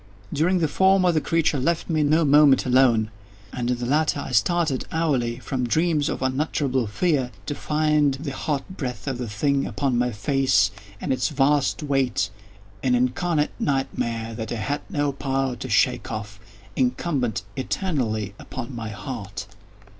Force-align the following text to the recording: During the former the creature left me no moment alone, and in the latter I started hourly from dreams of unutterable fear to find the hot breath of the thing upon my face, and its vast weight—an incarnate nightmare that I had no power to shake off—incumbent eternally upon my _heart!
During 0.33 0.57
the 0.57 0.67
former 0.67 1.11
the 1.11 1.21
creature 1.21 1.59
left 1.59 1.87
me 1.87 2.01
no 2.01 2.25
moment 2.25 2.65
alone, 2.65 3.11
and 3.53 3.69
in 3.69 3.77
the 3.77 3.85
latter 3.85 4.19
I 4.19 4.31
started 4.31 4.85
hourly 4.91 5.37
from 5.37 5.67
dreams 5.67 6.09
of 6.09 6.23
unutterable 6.23 6.87
fear 6.87 7.29
to 7.45 7.53
find 7.53 8.15
the 8.15 8.31
hot 8.31 8.67
breath 8.77 9.05
of 9.07 9.19
the 9.19 9.29
thing 9.29 9.67
upon 9.67 9.99
my 9.99 10.11
face, 10.11 10.71
and 10.99 11.13
its 11.13 11.29
vast 11.29 11.83
weight—an 11.83 12.95
incarnate 12.95 13.51
nightmare 13.59 14.33
that 14.33 14.51
I 14.51 14.55
had 14.55 14.81
no 14.89 15.11
power 15.11 15.55
to 15.57 15.69
shake 15.69 16.11
off—incumbent 16.11 17.43
eternally 17.55 18.33
upon 18.39 18.75
my 18.75 18.89
_heart! 18.89 19.45